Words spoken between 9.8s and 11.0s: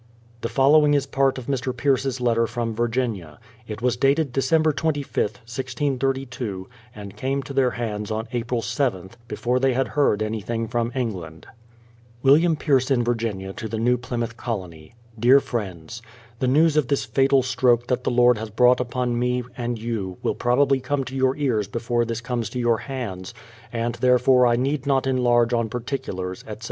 heard anything from